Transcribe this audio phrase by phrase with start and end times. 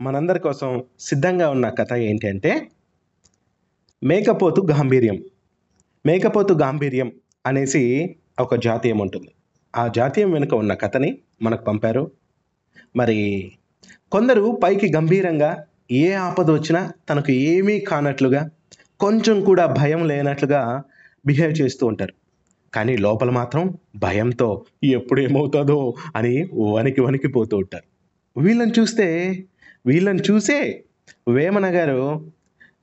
[0.00, 2.68] మనందరి కోసం సిద్ధంగా ఉన్న కథ ఏంటంటే
[4.02, 5.16] మేకపోతు గాంభీర్యం.
[6.06, 7.12] మేకపోతు గాంభీర్యం
[7.46, 7.82] అనేసి
[8.40, 9.30] ఒక జాతీయం ఉంటుంది.
[9.76, 12.10] ఆ జాతీయం వెనుక ఉన్న కథని మనకు పంపారు.
[12.96, 13.18] మరి
[14.12, 18.50] కొందరు పైకి గంభీరంగా ఏ ఆపద వచ్చినా తనకు ఏమీ కానట్లుగా
[19.00, 20.82] కొంచెం కూడా భయం లేనట్లుగా
[21.26, 22.14] బిహేవ్ చేస్తూ ఉంటారు.
[22.74, 27.86] కానీ లోపల మాత్రం భయంతో ఎప్పుడు ఏమవుతుందో అని వణికి వణికిపోతూ ఉంటారు.
[28.40, 29.06] వీళ్ళని చూస్తే
[29.86, 30.84] వీళ్ళని చూసే
[31.28, 32.00] వేమన గారు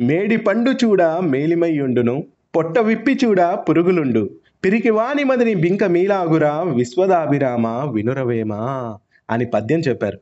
[0.00, 2.26] మేడి పండు చూడ మేలిమయ్యుండును
[2.56, 4.30] పొట్ట విప్పి చూడ పురుగులుండు
[4.64, 8.52] పిరికివాని మదిని బింక మీలాగురా విశ్వదాభిరామ వినురవేమ
[9.30, 10.18] అని పద్యం చెప్పారు.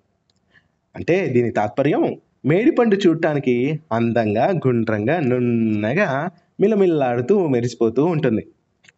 [0.96, 8.46] అంటే దీని తాత్పర్యం మేడిపండు చూడటానికి అందంగా గుండ్రంగా నున్నగా మిలమిల్లాడుతూ మెరిసిపోతూ ఉంటుంది.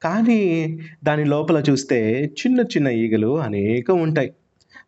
[0.03, 0.41] కానీ
[1.05, 4.33] దాని లోపల చూస్తే చిన్న చిన్న ఈగలు అనేకం ఉంటాయి.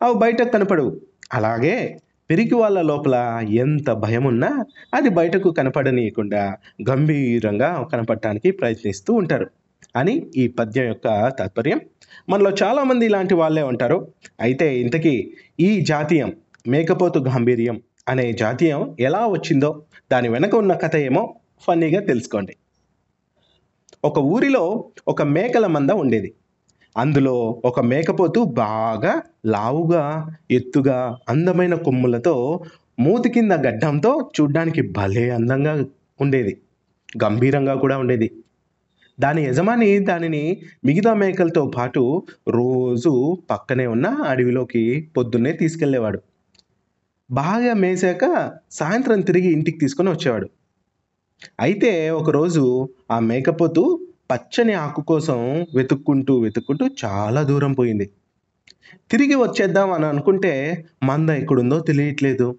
[0.03, 1.01] అవి బయటకు కనపడవు.
[1.33, 1.99] అలాగే
[2.31, 6.57] పెరిగి వాళ్ళ లోపల ఎంత భయం ఉన్నా అది బయటకు కనపడనీయకుండా
[6.91, 9.51] గంభీరంగా కనపడటానికి ప్రయత్నిస్తూ ఉంటారు.
[9.97, 11.81] అని ఈ పద్యం యొక్క తాత్పర్యం.
[12.29, 14.09] మనలో చాలామంది ఇలాంటి వాళ్ళే ఉంటారు.
[14.41, 16.33] అయితే ఇంతకీ ఈ జాతీయం
[16.69, 19.83] మేకపోతు గాంభీర్యం అనే జాతీయం ఎలా వచ్చిందో
[20.13, 22.57] దాని వెనక ఉన్న కథ ఏమో ఫన్నీగా తెలుసుకోండి.
[24.05, 26.35] ఒక ఊరిలో ఒక మేకల మంద ఉండేది.
[26.97, 32.65] అందులో ఒక మేకపోతు బాగా లావుగా ఎత్తుగా అందమైన కొమ్ములతో
[32.99, 35.87] మూతి కింద గడ్డంతో చూడ్డానికి భలే అందంగా
[36.21, 36.61] ఉండేది.
[37.25, 38.31] గంభీరంగా కూడా ఉండేది.
[39.21, 46.21] దాని యజమాని దానిని మిగతా మేకలతో పాటు రోజు పక్కనే ఉన్న అడవిలోకి పొద్దున్నే తీసుకెళ్ళేవాడు
[47.31, 50.49] బాగా మేసాక సాయంత్రం తిరిగి ఇంటికి తీసుకొని వచ్చేవాడు.
[51.61, 54.04] అయితే ఒకరోజు ఆ మేకపోతు
[54.35, 58.11] పచ్చని ఆకు కోసం వెతుక్కుంటూ వెతుక్కుంటూ చాలా దూరం పోయింది.
[59.11, 62.59] తిరిగి వచ్చేద్దాం అని అనుకుంటే మంద ఎక్కడుందో తెలియట్లేదు.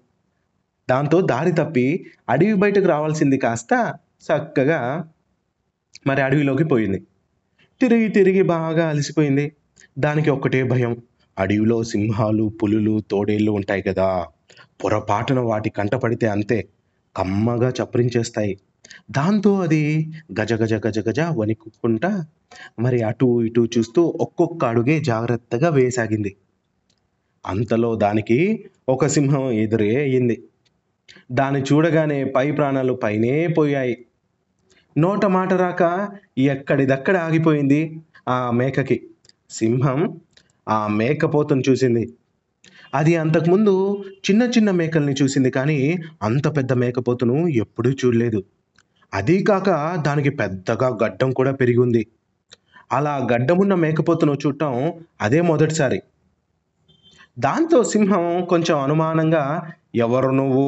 [0.90, 5.08] దాంతో దారి తప్పి అడవి బయటకు రావాల్సింది కాస్త చక్కగా
[6.06, 6.98] మరి అడవిలోకి పోయింది.
[7.80, 9.52] తిరిగి తిరిగి బాగా అలసిపోయింది.
[9.98, 10.96] దానికి ఒక్కటే భయం.
[11.38, 14.26] అడవిలో సింహాలు పులులు తోడేళ్ళు ఉంటాయి కదా.
[14.84, 16.68] పొరపాటున వాటి కంటపడితే అంతే.
[17.16, 18.58] కమ్మగా చప్పరించేస్తాయి.
[19.10, 22.24] దాంతో అది గజ గజ గజ గజ వణుకుంటా
[22.78, 26.36] మరి అటు ఇటు చూస్తూ ఒక్కొక్క అడుగే జాగ్రత్తగా వేసాగింది
[27.46, 30.42] అంతలో దానికి ఒక సింహం ఎదురే అయ్యింది
[31.32, 33.96] దాన్ని చూడగానే పై ప్రాణాలు పైనే పోయాయి.
[34.98, 35.82] నోట మాట రాక
[36.38, 39.08] ఎక్కడిదక్కడ ఆగిపోయింది ఆ మేకకి.
[39.50, 40.20] సింహం
[40.68, 42.14] ఆ మేకపోతను చూసింది.
[42.94, 48.44] అది అంతకుముందు చిన్న చిన్న మేకల్ని చూసింది కానీ అంత పెద్ద మేకపోతును ఎప్పుడూ చూడలేదు.
[49.16, 52.06] అదీ కాక దానికి పెద్దగా గడ్డం కూడా పెరిగి ఉంది
[52.92, 56.02] అలా గడ్డమున్న మేకపోతును చూడటం అదే మొదటిసారి.
[57.38, 60.66] దాంతో సింహం కొంచెం అనుమానంగా ఎవరు నువ్వు?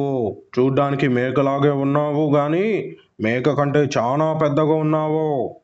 [0.59, 5.55] చూడ్డానికి మేకలాగే ఉన్నావు కానీ మేక కంటే చాలా పెద్దగా ఉన్నావు.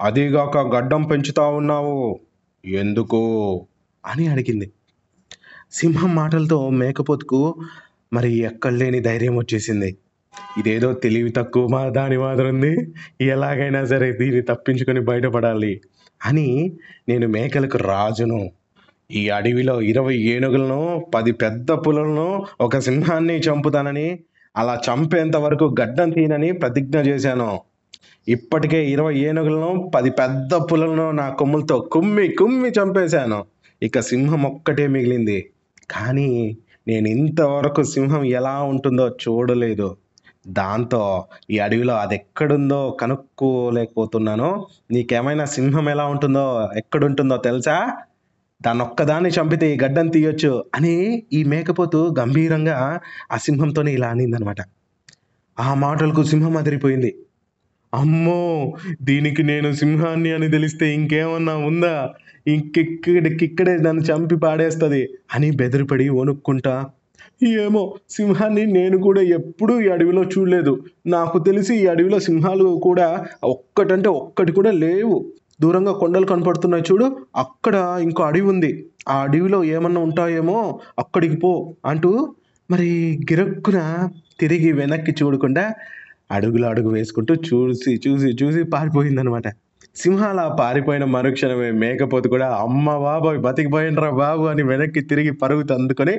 [0.00, 2.20] అదీగాక గడ్డం పెంచుతా ఉన్నావు.
[2.64, 3.22] ఎందుకు?
[4.06, 4.72] అని అడిగింది.
[5.72, 7.54] సింహం మాటలతో మేకపోతుకు
[8.12, 9.96] మరి ఎక్కడలేని ధైర్యం వచ్చేసింది.
[10.58, 12.94] ఇదేదో తెలివి తక్కువ మా దాని మాత్రం ఉంది.
[13.20, 15.80] ఎలాగైనా సరే దీన్ని తప్పించుకొని బయటపడాలి
[16.24, 16.72] అని
[17.08, 18.50] నేను మేకలకు రాజును.
[19.10, 24.18] ఈ అడవిలో ఇరవై ఏనుగులను పది పెద్ద పులులను ఒక సింహాన్ని చంపుతానని
[24.56, 27.60] అలా చంపేంత వరకు గడ్డం తీనని ప్రతిజ్ఞ చేశాను.
[28.28, 33.44] ఇప్పటికే ఇరవై ఏనుగులను పది పెద్ద పులులను నా కొమ్ములతో కుమ్మి కుమ్మి చంపేశాను.
[33.82, 35.50] ఇక సింహం ఒక్కటే మిగిలింది.
[35.90, 36.56] కానీ
[36.88, 39.96] నేను ఇంతవరకు సింహం ఎలా ఉంటుందో చూడలేదు.
[40.46, 41.02] దాంతో
[41.50, 44.48] ఈ అడవిలో అది ఎక్కడుందో కనుక్కోలేకపోతున్నాను.
[44.90, 46.44] నీకేమైనా సింహం ఎలా ఉంటుందో
[46.76, 47.76] ఎక్కడుంటుందో తెలుసా?
[48.60, 50.94] దాన్ని ఒక్కదాన్ని చంపితే ఈ గడ్డం తీయొచ్చు అని
[51.32, 52.76] ఈ మేకపోతు గంభీరంగా
[53.32, 54.60] ఆ సింహంతోనే ఇలా అనిందనమాట.
[55.58, 57.10] ఆ మాటలకు సింహం అదిరిపోయింది.
[57.92, 58.40] అమ్మో!
[59.02, 61.94] దీనికి నేను సింహాన్ని అని తెలిస్తే ఇంకేమన్నా ఉందా?
[62.46, 65.02] ఇంకెక్కడికిక్కడే నన్ను చంపి పాడేస్తుంది
[65.34, 66.74] అని బెదిరిపడి వణుక్కుంటా
[67.64, 70.72] ఏమో సింహాన్ని నేను కూడా ఎప్పుడూ ఈ అడవిలో చూడలేదు.
[71.06, 75.16] నాకు తెలిసి ఈ అడవిలో సింహాలు కూడా ఒక్కటంటే ఒక్కటి కూడా లేవు.
[75.60, 77.06] దూరంగా కొండలు కనపడుతున్నాయి చూడు
[77.36, 78.70] అక్కడ ఇంకో అడవి ఉంది.
[79.08, 80.58] ఆ అడవిలో ఏమన్నా ఉంటాయేమో
[80.98, 82.10] అక్కడికి పో అంటూ
[82.70, 82.88] మరి
[83.30, 84.08] గిరక్కున
[84.40, 85.64] తిరిగి వెనక్కి చూడకుండా
[86.30, 89.48] అడుగులు అడుగు వేసుకుంటూ చూసి చూసి చూసి పారిపోయిందనమాట.
[89.96, 96.14] సింహాల పారిపోయిన మరుక్షణమే మేకపోతు కూడా అమ్మ బాబోయ్ బతికిపోయినరా బాబు అని వెనక్కి తిరిగి పరుగుతూ అందుకొని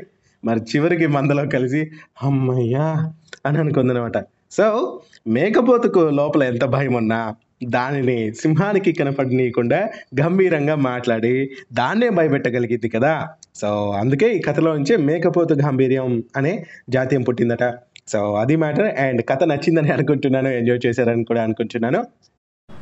[0.45, 1.91] మరి చివరికి మందలో కలిసి
[2.23, 3.11] అమ్మయ్యా
[3.45, 4.17] అని అనుకుందనమాట.
[4.51, 9.89] సో మేకపోతుకు లోపల ఎంత భయం ఉన్నా దానిని సింహానికి కనపడనీయకుండా
[10.21, 13.27] గంభీరంగా మాట్లాడి దాన్నే భయపెట్టగలిగింది కదా.
[13.55, 17.73] సో అందుకే ఈ కథలో నుంచి మేకపోతు గాంభీర్యం అనే జాతీయం పుట్టిందట.
[18.07, 22.05] సో అది మ్యాటర్ అండ్ కథ నచ్చిందని అనుకుంటున్నాను ఎంజాయ్ చేశారని కూడా అనుకుంటున్నాను.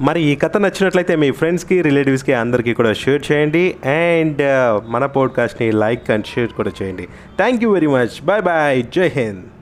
[0.01, 3.75] మరి ఈ కథ నచ్చినట్లయితే మీ ఫ్రెండ్స్కి రిలేటివ్స్కి అందరికీ కూడా షేర్ చేయండి.
[3.85, 7.07] అండ్ uh, మన పాడ్కాస్ట్ని లైక్ అండ్ షేర్ కూడా చేయండి.
[7.37, 9.52] Thank you very much bye bye జై హింద్